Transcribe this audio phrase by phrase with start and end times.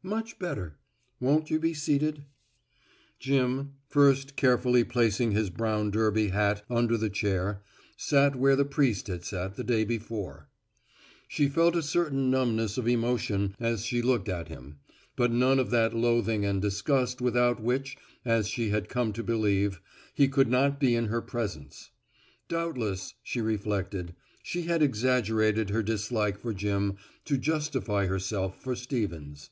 [0.00, 0.78] "Much better
[1.18, 2.24] won't you be seated?"
[3.18, 7.60] Jim, first carefully placing his brown derby hat under the chair,
[7.96, 10.48] sat where the priest had been the day before.
[11.26, 14.78] She felt a certain numbness of emotion as she looked at him,
[15.16, 19.80] but none of that loathing and disgust without which, as she had come to believe,
[20.14, 21.90] he could not be in her presence.
[22.46, 24.14] Doubtless, she reflected,
[24.44, 29.50] she had exaggerated her dislike for Jim, to justify herself for Stevens.